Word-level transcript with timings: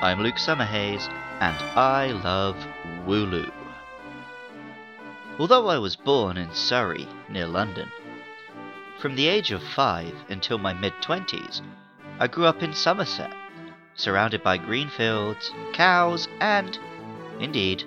I'm 0.00 0.22
Luke 0.22 0.38
Summerhaze, 0.38 1.08
and 1.40 1.56
I 1.76 2.12
love 2.22 2.54
Wooloo. 3.04 3.50
Although 5.40 5.66
I 5.66 5.78
was 5.78 5.96
born 5.96 6.36
in 6.36 6.54
Surrey, 6.54 7.08
near 7.28 7.48
London, 7.48 7.90
from 9.00 9.16
the 9.16 9.26
age 9.26 9.50
of 9.50 9.60
five 9.60 10.14
until 10.28 10.58
my 10.58 10.72
mid 10.72 10.92
twenties, 11.02 11.62
I 12.20 12.28
grew 12.28 12.44
up 12.44 12.62
in 12.62 12.74
Somerset, 12.74 13.32
surrounded 13.96 14.40
by 14.44 14.56
green 14.56 14.88
fields, 14.88 15.50
cows, 15.72 16.28
and, 16.38 16.78
indeed, 17.40 17.82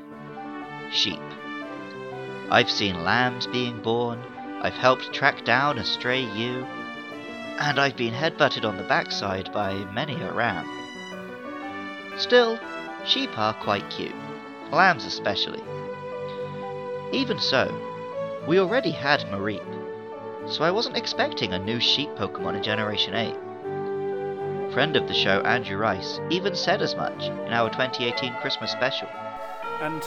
sheep. 0.91 1.21
I've 2.49 2.69
seen 2.69 3.05
lambs 3.05 3.47
being 3.47 3.81
born, 3.81 4.21
I've 4.61 4.73
helped 4.73 5.13
track 5.13 5.45
down 5.45 5.79
a 5.79 5.85
stray 5.85 6.23
ewe, 6.23 6.65
and 7.61 7.79
I've 7.79 7.95
been 7.95 8.13
headbutted 8.13 8.65
on 8.65 8.75
the 8.75 8.83
backside 8.83 9.53
by 9.53 9.75
many 9.93 10.21
a 10.21 10.33
ram. 10.33 10.80
Still, 12.17 12.59
sheep 13.05 13.37
are 13.37 13.53
quite 13.53 13.89
cute, 13.89 14.15
lambs 14.71 15.05
especially. 15.05 15.61
Even 17.11 17.39
so, 17.39 17.73
we 18.47 18.59
already 18.59 18.91
had 18.91 19.21
Mareep, 19.27 19.65
so 20.47 20.63
I 20.63 20.71
wasn't 20.71 20.97
expecting 20.97 21.53
a 21.53 21.59
new 21.59 21.79
sheep 21.79 22.09
Pokemon 22.15 22.57
in 22.57 22.63
Generation 22.63 23.13
8. 23.13 24.73
Friend 24.73 24.95
of 24.95 25.07
the 25.07 25.13
show 25.13 25.41
Andrew 25.41 25.77
Rice 25.77 26.19
even 26.29 26.55
said 26.55 26.81
as 26.81 26.95
much 26.95 27.23
in 27.23 27.53
our 27.53 27.69
2018 27.69 28.33
Christmas 28.35 28.71
special. 28.71 29.09
And 29.81 30.01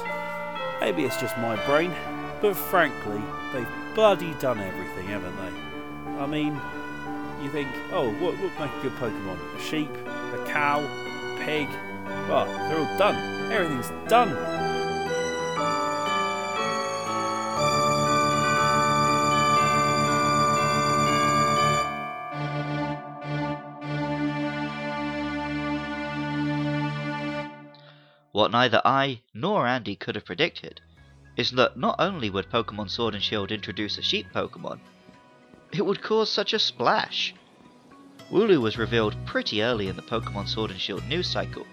maybe 0.80 1.04
it's 1.04 1.20
just 1.20 1.36
my 1.38 1.56
brain, 1.66 1.92
but 2.40 2.56
frankly, 2.56 3.22
they've 3.52 3.68
bloody 3.94 4.34
done 4.34 4.60
everything, 4.60 5.06
haven't 5.06 5.36
they? 5.36 6.20
I 6.20 6.26
mean, 6.26 6.58
you 7.42 7.50
think, 7.50 7.68
oh, 7.92 8.10
what 8.14 8.38
would 8.40 8.58
make 8.58 8.70
a 8.72 8.82
good 8.82 8.92
Pokemon? 8.92 9.38
A 9.56 9.60
sheep, 9.60 9.90
a 9.90 10.44
cow, 10.46 10.80
a 10.80 11.44
pig? 11.44 11.68
Well, 12.28 12.46
they're 12.46 12.78
all 12.78 12.98
done. 12.98 13.52
Everything's 13.52 13.90
done. 14.08 14.54
What 28.32 28.50
neither 28.50 28.82
I 28.84 29.20
nor 29.32 29.66
Andy 29.66 29.94
could 29.94 30.16
have 30.16 30.24
predicted 30.24 30.80
is 31.36 31.52
that 31.52 31.76
not 31.76 31.96
only 32.00 32.30
would 32.30 32.50
Pokemon 32.50 32.90
Sword 32.90 33.14
and 33.14 33.22
Shield 33.22 33.52
introduce 33.52 33.96
a 33.96 34.02
sheep 34.02 34.26
Pokemon, 34.34 34.80
it 35.72 35.86
would 35.86 36.02
cause 36.02 36.30
such 36.30 36.52
a 36.52 36.58
splash. 36.58 37.32
Wooloo 38.30 38.60
was 38.60 38.76
revealed 38.76 39.16
pretty 39.24 39.62
early 39.62 39.86
in 39.86 39.94
the 39.96 40.02
Pokemon 40.02 40.48
Sword 40.48 40.72
and 40.72 40.80
Shield 40.80 41.06
news 41.06 41.28
cycle, 41.28 41.64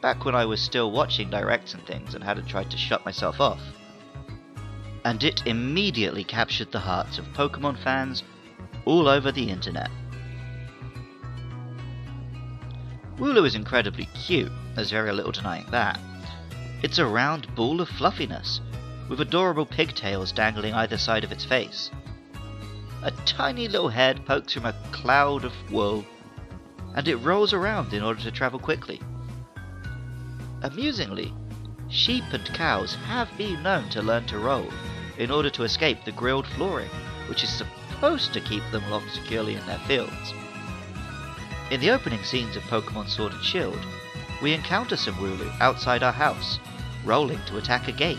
back 0.00 0.24
when 0.24 0.34
I 0.34 0.44
was 0.44 0.60
still 0.60 0.90
watching 0.90 1.30
directs 1.30 1.74
and 1.74 1.84
things 1.86 2.14
and 2.14 2.24
hadn't 2.24 2.46
tried 2.46 2.70
to 2.70 2.76
shut 2.76 3.04
myself 3.04 3.40
off. 3.40 3.60
And 5.04 5.22
it 5.22 5.46
immediately 5.46 6.24
captured 6.24 6.72
the 6.72 6.80
hearts 6.80 7.18
of 7.18 7.26
Pokemon 7.32 7.82
fans 7.82 8.22
all 8.84 9.08
over 9.08 9.32
the 9.32 9.48
internet. 9.50 9.90
Wooloo 13.18 13.46
is 13.46 13.54
incredibly 13.54 14.06
cute, 14.06 14.50
there's 14.74 14.90
very 14.90 15.12
little 15.12 15.32
denying 15.32 15.66
that. 15.70 16.00
It's 16.82 16.98
a 16.98 17.06
round 17.06 17.54
ball 17.54 17.82
of 17.82 17.88
fluffiness, 17.88 18.62
with 19.08 19.20
adorable 19.20 19.66
pigtails 19.66 20.32
dangling 20.32 20.72
either 20.72 20.96
side 20.96 21.24
of 21.24 21.32
its 21.32 21.44
face. 21.44 21.90
A 23.02 23.10
tiny 23.26 23.68
little 23.68 23.88
head 23.88 24.24
pokes 24.24 24.54
from 24.54 24.64
a 24.64 24.74
cloud 24.92 25.44
of 25.44 25.52
wool, 25.70 26.04
and 26.94 27.06
it 27.08 27.16
rolls 27.16 27.52
around 27.52 27.92
in 27.92 28.02
order 28.02 28.22
to 28.22 28.30
travel 28.30 28.58
quickly. 28.58 29.00
Amusingly, 30.62 31.32
sheep 31.88 32.24
and 32.32 32.44
cows 32.52 32.94
have 33.06 33.34
been 33.38 33.62
known 33.62 33.88
to 33.90 34.02
learn 34.02 34.26
to 34.26 34.38
roll 34.38 34.68
in 35.16 35.30
order 35.30 35.48
to 35.50 35.64
escape 35.64 36.04
the 36.04 36.12
grilled 36.12 36.46
flooring, 36.46 36.90
which 37.28 37.42
is 37.42 37.50
supposed 37.50 38.32
to 38.34 38.40
keep 38.40 38.62
them 38.70 38.88
locked 38.90 39.12
securely 39.12 39.54
in 39.54 39.66
their 39.66 39.78
fields. 39.80 40.34
In 41.70 41.80
the 41.80 41.90
opening 41.90 42.22
scenes 42.24 42.56
of 42.56 42.62
Pokemon 42.64 43.08
Sword 43.08 43.32
and 43.32 43.42
Shield, 43.42 43.78
we 44.42 44.52
encounter 44.52 44.96
some 44.96 45.14
Wooloo 45.14 45.50
outside 45.60 46.02
our 46.02 46.12
house, 46.12 46.58
rolling 47.04 47.40
to 47.46 47.56
attack 47.56 47.88
a 47.88 47.92
gate. 47.92 48.18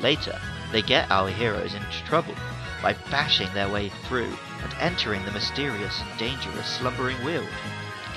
Later, 0.00 0.40
they 0.70 0.82
get 0.82 1.10
our 1.10 1.30
heroes 1.30 1.74
into 1.74 2.04
trouble 2.04 2.34
by 2.80 2.92
bashing 3.10 3.52
their 3.54 3.68
way 3.68 3.88
through 4.06 4.36
and 4.62 4.74
entering 4.78 5.24
the 5.24 5.32
mysterious 5.32 6.00
and 6.00 6.18
dangerous 6.18 6.68
Slumbering 6.68 7.22
Weald, 7.24 7.48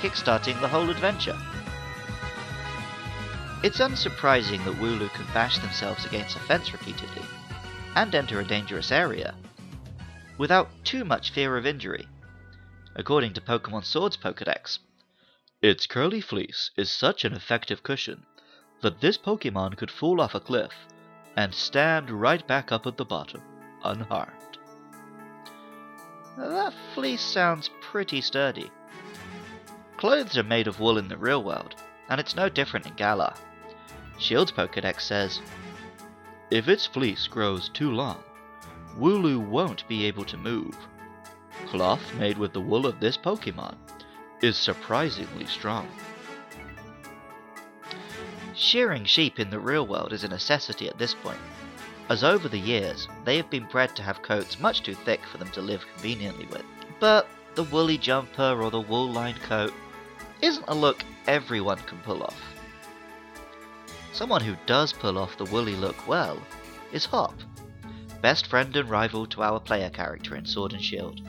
kickstarting 0.00 0.60
the 0.60 0.68
whole 0.68 0.90
adventure. 0.90 1.38
It's 3.62 3.78
unsurprising 3.78 4.64
that 4.64 4.80
Wooloo 4.80 5.08
can 5.10 5.24
bash 5.32 5.58
themselves 5.58 6.04
against 6.04 6.34
a 6.34 6.40
fence 6.40 6.72
repeatedly, 6.72 7.22
and 7.94 8.12
enter 8.12 8.40
a 8.40 8.44
dangerous 8.44 8.90
area, 8.90 9.36
without 10.36 10.68
too 10.82 11.04
much 11.04 11.30
fear 11.30 11.56
of 11.56 11.64
injury. 11.64 12.08
According 12.96 13.34
to 13.34 13.40
Pokemon 13.40 13.84
Sword's 13.84 14.16
Pokedex, 14.16 14.80
its 15.62 15.86
curly 15.86 16.20
fleece 16.20 16.72
is 16.76 16.90
such 16.90 17.24
an 17.24 17.34
effective 17.34 17.84
cushion 17.84 18.26
that 18.80 19.00
this 19.00 19.16
Pokemon 19.16 19.76
could 19.76 19.92
fall 19.92 20.20
off 20.20 20.34
a 20.34 20.40
cliff 20.40 20.72
and 21.36 21.54
stand 21.54 22.10
right 22.10 22.44
back 22.48 22.72
up 22.72 22.84
at 22.84 22.96
the 22.96 23.04
bottom, 23.04 23.42
unharmed. 23.84 24.58
That 26.36 26.74
fleece 26.94 27.22
sounds 27.22 27.70
pretty 27.80 28.22
sturdy. 28.22 28.72
Clothes 29.98 30.36
are 30.36 30.42
made 30.42 30.66
of 30.66 30.80
wool 30.80 30.98
in 30.98 31.06
the 31.06 31.16
real 31.16 31.44
world, 31.44 31.76
and 32.08 32.18
it's 32.20 32.34
no 32.34 32.48
different 32.48 32.86
in 32.86 32.94
Galar. 32.94 33.34
Shield's 34.22 34.52
Pokedex 34.52 35.00
says, 35.00 35.40
If 36.50 36.68
its 36.68 36.86
fleece 36.86 37.26
grows 37.26 37.68
too 37.68 37.90
long, 37.90 38.22
Wooloo 38.96 39.40
won't 39.40 39.86
be 39.88 40.06
able 40.06 40.24
to 40.26 40.36
move. 40.36 40.76
Cloth 41.66 42.14
made 42.14 42.38
with 42.38 42.52
the 42.52 42.60
wool 42.60 42.86
of 42.86 43.00
this 43.00 43.16
Pokemon 43.16 43.74
is 44.40 44.56
surprisingly 44.56 45.46
strong. 45.46 45.88
Shearing 48.54 49.04
sheep 49.04 49.40
in 49.40 49.50
the 49.50 49.58
real 49.58 49.88
world 49.88 50.12
is 50.12 50.22
a 50.22 50.28
necessity 50.28 50.88
at 50.88 50.98
this 50.98 51.14
point, 51.14 51.40
as 52.08 52.22
over 52.22 52.48
the 52.48 52.58
years 52.58 53.08
they 53.24 53.36
have 53.38 53.50
been 53.50 53.66
bred 53.66 53.96
to 53.96 54.02
have 54.02 54.22
coats 54.22 54.60
much 54.60 54.84
too 54.84 54.94
thick 54.94 55.20
for 55.24 55.38
them 55.38 55.50
to 55.50 55.60
live 55.60 55.84
conveniently 55.94 56.46
with. 56.46 56.64
But 57.00 57.28
the 57.56 57.64
woolly 57.64 57.98
jumper 57.98 58.62
or 58.62 58.70
the 58.70 58.80
wool 58.80 59.10
lined 59.10 59.42
coat 59.42 59.74
isn't 60.40 60.68
a 60.68 60.74
look 60.74 61.04
everyone 61.26 61.78
can 61.78 61.98
pull 61.98 62.22
off. 62.22 62.61
Someone 64.12 64.42
who 64.42 64.56
does 64.66 64.92
pull 64.92 65.18
off 65.18 65.38
the 65.38 65.46
woolly 65.46 65.74
look 65.74 66.06
well 66.06 66.40
is 66.92 67.06
Hop, 67.06 67.34
best 68.20 68.46
friend 68.46 68.76
and 68.76 68.88
rival 68.88 69.26
to 69.26 69.42
our 69.42 69.58
player 69.58 69.88
character 69.88 70.36
in 70.36 70.44
Sword 70.44 70.74
and 70.74 70.82
Shield. 70.82 71.22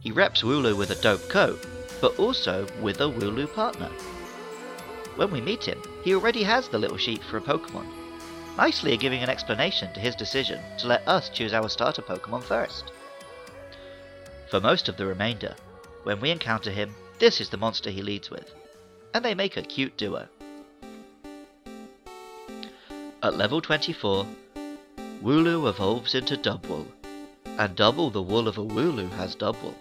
He 0.00 0.10
reps 0.10 0.42
Wooloo 0.42 0.74
with 0.74 0.90
a 0.90 1.02
dope 1.02 1.28
coat, 1.28 1.64
but 2.00 2.18
also 2.18 2.66
with 2.80 3.02
a 3.02 3.08
Wooloo 3.10 3.46
partner. 3.52 3.90
When 5.16 5.30
we 5.30 5.42
meet 5.42 5.64
him, 5.64 5.82
he 6.02 6.14
already 6.14 6.42
has 6.42 6.68
the 6.68 6.78
little 6.78 6.96
sheep 6.96 7.22
for 7.22 7.36
a 7.36 7.42
Pokemon, 7.42 7.86
nicely 8.56 8.96
giving 8.96 9.22
an 9.22 9.28
explanation 9.28 9.92
to 9.92 10.00
his 10.00 10.14
decision 10.14 10.60
to 10.78 10.86
let 10.86 11.06
us 11.06 11.28
choose 11.28 11.52
our 11.52 11.68
starter 11.68 12.00
Pokemon 12.00 12.42
first. 12.42 12.90
For 14.48 14.60
most 14.60 14.88
of 14.88 14.96
the 14.96 15.06
remainder, 15.06 15.54
when 16.04 16.20
we 16.20 16.30
encounter 16.30 16.70
him, 16.70 16.94
this 17.18 17.38
is 17.38 17.50
the 17.50 17.58
monster 17.58 17.90
he 17.90 18.00
leads 18.00 18.30
with, 18.30 18.54
and 19.12 19.22
they 19.22 19.34
make 19.34 19.58
a 19.58 19.62
cute 19.62 19.98
duo. 19.98 20.26
At 23.22 23.36
level 23.36 23.60
24, 23.60 24.26
Wooloo 25.22 25.68
evolves 25.68 26.14
into 26.14 26.38
Dubwool, 26.38 26.86
and 27.58 27.76
double 27.76 28.08
the 28.08 28.22
wool 28.22 28.48
of 28.48 28.56
a 28.56 28.64
Wooloo 28.64 29.10
has 29.10 29.36
Dubwool. 29.36 29.74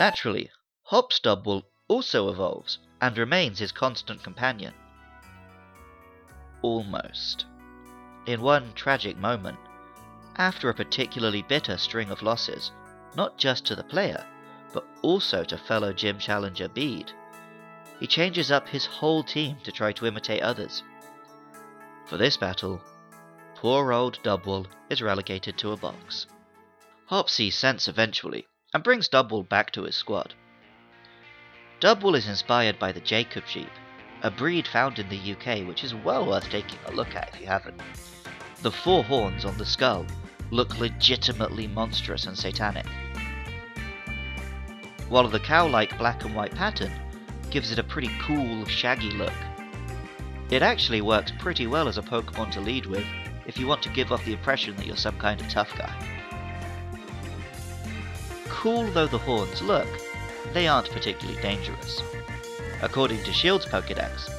Naturally, 0.00 0.50
Hop's 0.82 1.20
Dubwool 1.20 1.62
also 1.86 2.30
evolves 2.30 2.78
and 3.00 3.16
remains 3.16 3.60
his 3.60 3.70
constant 3.70 4.24
companion. 4.24 4.74
Almost. 6.62 7.46
In 8.26 8.40
one 8.40 8.72
tragic 8.74 9.16
moment, 9.16 9.58
after 10.36 10.68
a 10.68 10.74
particularly 10.74 11.42
bitter 11.42 11.78
string 11.78 12.10
of 12.10 12.22
losses, 12.22 12.72
not 13.14 13.38
just 13.38 13.64
to 13.66 13.76
the 13.76 13.84
player, 13.84 14.26
but 14.72 14.84
also 15.02 15.44
to 15.44 15.56
fellow 15.56 15.92
gym 15.92 16.18
challenger 16.18 16.66
Bede, 16.66 17.12
he 18.00 18.06
changes 18.06 18.50
up 18.50 18.68
his 18.68 18.86
whole 18.86 19.22
team 19.22 19.56
to 19.64 19.72
try 19.72 19.92
to 19.92 20.06
imitate 20.06 20.42
others. 20.42 20.82
For 22.06 22.16
this 22.16 22.36
battle, 22.36 22.80
poor 23.54 23.92
old 23.92 24.18
Dubwool 24.22 24.66
is 24.90 25.02
relegated 25.02 25.56
to 25.58 25.72
a 25.72 25.76
box. 25.76 26.26
Hop 27.06 27.30
sees 27.30 27.54
sense 27.56 27.88
eventually 27.88 28.46
and 28.74 28.82
brings 28.82 29.08
Dubwool 29.08 29.48
back 29.48 29.70
to 29.72 29.84
his 29.84 29.96
squad. 29.96 30.34
Dubwool 31.80 32.16
is 32.16 32.28
inspired 32.28 32.78
by 32.78 32.92
the 32.92 33.00
Jacob 33.00 33.46
sheep, 33.46 33.70
a 34.22 34.30
breed 34.30 34.66
found 34.66 34.98
in 34.98 35.08
the 35.08 35.32
UK 35.32 35.66
which 35.66 35.84
is 35.84 35.94
well 35.94 36.26
worth 36.26 36.48
taking 36.48 36.78
a 36.86 36.92
look 36.92 37.14
at 37.14 37.34
if 37.34 37.40
you 37.40 37.46
haven't. 37.46 37.80
The 38.62 38.70
four 38.70 39.02
horns 39.02 39.44
on 39.44 39.58
the 39.58 39.66
skull 39.66 40.06
look 40.50 40.78
legitimately 40.78 41.66
monstrous 41.66 42.26
and 42.26 42.38
satanic. 42.38 42.86
while 45.08 45.28
the 45.28 45.40
cow-like 45.40 45.98
black 45.98 46.24
and 46.24 46.34
white 46.34 46.54
pattern 46.54 46.90
gives 47.52 47.70
it 47.70 47.78
a 47.78 47.84
pretty 47.84 48.10
cool, 48.18 48.64
shaggy 48.64 49.10
look. 49.10 49.32
It 50.50 50.62
actually 50.62 51.02
works 51.02 51.32
pretty 51.38 51.66
well 51.66 51.86
as 51.86 51.98
a 51.98 52.02
Pokemon 52.02 52.50
to 52.52 52.60
lead 52.60 52.86
with 52.86 53.04
if 53.46 53.58
you 53.58 53.66
want 53.66 53.82
to 53.82 53.90
give 53.90 54.10
off 54.10 54.24
the 54.24 54.32
impression 54.32 54.74
that 54.76 54.86
you're 54.86 54.96
some 54.96 55.18
kind 55.18 55.38
of 55.38 55.48
tough 55.50 55.76
guy. 55.76 55.92
Cool 58.48 58.90
though 58.92 59.06
the 59.06 59.18
horns 59.18 59.60
look, 59.60 59.86
they 60.54 60.66
aren't 60.66 60.90
particularly 60.90 61.40
dangerous. 61.42 62.02
According 62.80 63.22
to 63.24 63.32
Shield's 63.32 63.66
Pokedex, 63.66 64.30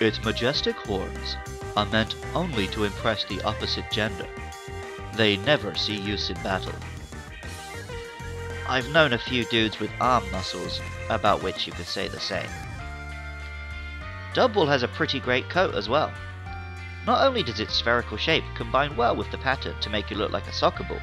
its 0.00 0.22
majestic 0.24 0.74
horns 0.74 1.36
are 1.76 1.86
meant 1.86 2.16
only 2.34 2.66
to 2.68 2.84
impress 2.84 3.24
the 3.24 3.40
opposite 3.42 3.88
gender. 3.92 4.26
They 5.14 5.36
never 5.36 5.76
see 5.76 5.96
use 5.96 6.28
in 6.28 6.42
battle. 6.42 6.74
I've 8.68 8.90
known 8.90 9.12
a 9.12 9.18
few 9.18 9.44
dudes 9.44 9.78
with 9.78 9.92
arm 10.00 10.28
muscles, 10.32 10.80
about 11.08 11.40
which 11.40 11.68
you 11.68 11.72
could 11.72 11.86
say 11.86 12.08
the 12.08 12.18
same. 12.18 12.50
Dubwool 14.34 14.66
has 14.66 14.82
a 14.82 14.88
pretty 14.88 15.20
great 15.20 15.48
coat 15.48 15.76
as 15.76 15.88
well. 15.88 16.12
Not 17.06 17.24
only 17.24 17.44
does 17.44 17.60
its 17.60 17.74
spherical 17.74 18.16
shape 18.16 18.42
combine 18.56 18.96
well 18.96 19.14
with 19.14 19.30
the 19.30 19.38
pattern 19.38 19.78
to 19.80 19.90
make 19.90 20.10
it 20.10 20.16
look 20.16 20.32
like 20.32 20.48
a 20.48 20.52
soccer 20.52 20.82
ball, 20.82 21.00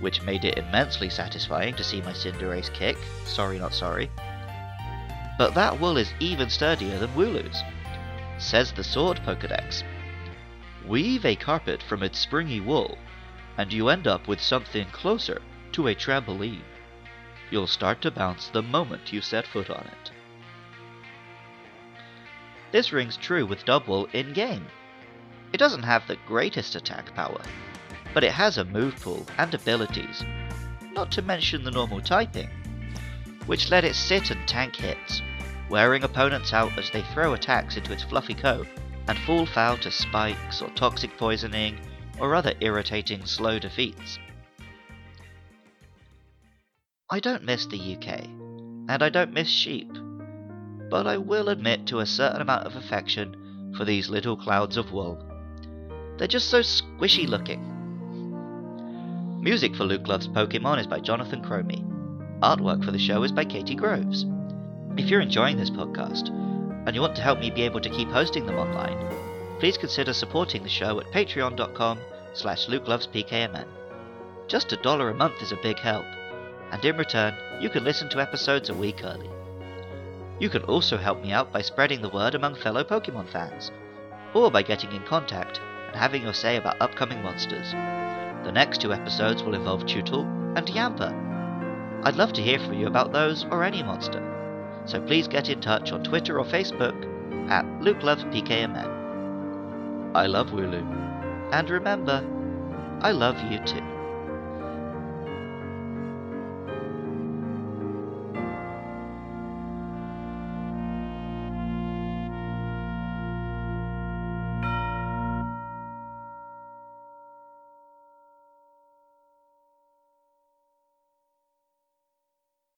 which 0.00 0.22
made 0.22 0.44
it 0.44 0.58
immensely 0.58 1.08
satisfying 1.08 1.74
to 1.76 1.84
see 1.84 2.02
my 2.02 2.12
Cinderace 2.12 2.72
kick, 2.72 2.98
sorry 3.24 3.60
not 3.60 3.72
sorry, 3.72 4.10
but 5.38 5.54
that 5.54 5.78
wool 5.78 5.96
is 5.96 6.12
even 6.18 6.50
sturdier 6.50 6.98
than 6.98 7.14
Wooloo's. 7.14 7.62
Says 8.38 8.72
the 8.72 8.82
Sword 8.82 9.20
Pokedex. 9.24 9.84
Weave 10.84 11.24
a 11.24 11.36
carpet 11.36 11.80
from 11.84 12.02
its 12.02 12.18
springy 12.18 12.58
wool, 12.58 12.98
and 13.56 13.72
you 13.72 13.88
end 13.88 14.08
up 14.08 14.26
with 14.26 14.40
something 14.40 14.86
closer 14.90 15.40
to 15.72 15.88
a 15.88 15.94
trampoline. 15.94 16.62
You'll 17.50 17.66
start 17.66 18.02
to 18.02 18.10
bounce 18.10 18.48
the 18.48 18.62
moment 18.62 19.12
you 19.12 19.20
set 19.20 19.46
foot 19.46 19.70
on 19.70 19.86
it. 19.86 20.10
This 22.70 22.92
rings 22.92 23.16
true 23.16 23.46
with 23.46 23.64
Dubwool 23.64 24.12
in 24.14 24.32
game. 24.32 24.66
It 25.52 25.56
doesn't 25.56 25.84
have 25.84 26.06
the 26.06 26.18
greatest 26.26 26.74
attack 26.74 27.14
power, 27.14 27.40
but 28.12 28.24
it 28.24 28.32
has 28.32 28.58
a 28.58 28.64
move 28.64 29.00
pool 29.00 29.26
and 29.38 29.54
abilities, 29.54 30.24
not 30.92 31.10
to 31.12 31.22
mention 31.22 31.64
the 31.64 31.70
normal 31.70 32.02
typing, 32.02 32.50
which 33.46 33.70
let 33.70 33.84
it 33.84 33.94
sit 33.94 34.30
and 34.30 34.46
tank 34.46 34.76
hits, 34.76 35.22
wearing 35.70 36.04
opponents 36.04 36.52
out 36.52 36.76
as 36.76 36.90
they 36.90 37.02
throw 37.02 37.32
attacks 37.32 37.76
into 37.76 37.92
its 37.92 38.02
fluffy 38.02 38.34
coat 38.34 38.66
and 39.06 39.18
fall 39.20 39.46
foul 39.46 39.78
to 39.78 39.90
spikes 39.90 40.60
or 40.60 40.68
toxic 40.70 41.16
poisoning 41.16 41.78
or 42.20 42.34
other 42.34 42.52
irritating 42.60 43.24
slow 43.24 43.58
defeats. 43.58 44.18
I 47.10 47.20
don't 47.20 47.44
miss 47.44 47.64
the 47.64 47.96
UK, 47.96 48.24
and 48.90 49.02
I 49.02 49.08
don't 49.08 49.32
miss 49.32 49.48
sheep, 49.48 49.90
but 50.90 51.06
I 51.06 51.16
will 51.16 51.48
admit 51.48 51.86
to 51.86 52.00
a 52.00 52.06
certain 52.06 52.42
amount 52.42 52.66
of 52.66 52.76
affection 52.76 53.72
for 53.78 53.86
these 53.86 54.10
little 54.10 54.36
clouds 54.36 54.76
of 54.76 54.92
wool. 54.92 55.18
They're 56.18 56.28
just 56.28 56.50
so 56.50 56.60
squishy 56.60 57.26
looking. 57.26 57.64
Music 59.40 59.74
for 59.74 59.84
Luke 59.84 60.06
Loves 60.06 60.28
Pokemon 60.28 60.80
is 60.80 60.86
by 60.86 61.00
Jonathan 61.00 61.40
Cromie. 61.40 61.82
Artwork 62.42 62.84
for 62.84 62.90
the 62.90 62.98
show 62.98 63.22
is 63.22 63.32
by 63.32 63.46
Katie 63.46 63.74
Groves. 63.74 64.26
If 64.98 65.08
you're 65.08 65.22
enjoying 65.22 65.56
this 65.56 65.70
podcast, 65.70 66.28
and 66.28 66.94
you 66.94 67.00
want 67.00 67.16
to 67.16 67.22
help 67.22 67.40
me 67.40 67.50
be 67.50 67.62
able 67.62 67.80
to 67.80 67.88
keep 67.88 68.08
hosting 68.08 68.44
them 68.44 68.58
online, 68.58 68.98
please 69.60 69.78
consider 69.78 70.12
supporting 70.12 70.62
the 70.62 70.68
show 70.68 71.00
at 71.00 71.10
patreon.com 71.10 72.00
slash 72.34 72.66
lukelovespkmn. 72.66 73.66
Just 74.46 74.74
a 74.74 74.82
dollar 74.82 75.08
a 75.08 75.14
month 75.14 75.40
is 75.40 75.52
a 75.52 75.62
big 75.62 75.78
help, 75.78 76.04
and 76.70 76.84
in 76.84 76.96
return, 76.96 77.34
you 77.60 77.70
can 77.70 77.84
listen 77.84 78.08
to 78.10 78.20
episodes 78.20 78.68
a 78.68 78.74
week 78.74 79.00
early. 79.02 79.30
You 80.38 80.48
can 80.48 80.62
also 80.64 80.96
help 80.96 81.22
me 81.22 81.32
out 81.32 81.52
by 81.52 81.62
spreading 81.62 82.02
the 82.02 82.08
word 82.08 82.34
among 82.34 82.54
fellow 82.54 82.84
Pokemon 82.84 83.28
fans, 83.28 83.72
or 84.34 84.50
by 84.50 84.62
getting 84.62 84.92
in 84.92 85.02
contact 85.04 85.60
and 85.88 85.96
having 85.96 86.22
your 86.22 86.34
say 86.34 86.56
about 86.56 86.80
upcoming 86.80 87.22
monsters. 87.22 87.72
The 88.44 88.52
next 88.52 88.80
two 88.80 88.92
episodes 88.92 89.42
will 89.42 89.54
involve 89.54 89.86
Chewtle 89.86 90.22
and 90.56 90.66
Yamper. 90.66 92.04
I'd 92.04 92.16
love 92.16 92.32
to 92.34 92.42
hear 92.42 92.60
from 92.60 92.74
you 92.74 92.86
about 92.86 93.12
those 93.12 93.44
or 93.50 93.64
any 93.64 93.82
monster, 93.82 94.22
so 94.86 95.00
please 95.00 95.26
get 95.26 95.48
in 95.48 95.60
touch 95.60 95.90
on 95.90 96.04
Twitter 96.04 96.38
or 96.38 96.44
Facebook 96.44 96.94
at 97.50 97.64
LukeLovesPKMN. 97.80 100.14
I 100.14 100.26
love 100.26 100.48
Wooloo, 100.48 100.86
and 101.52 101.68
remember, 101.68 102.24
I 103.00 103.10
love 103.10 103.36
you 103.50 103.58
too. 103.64 103.97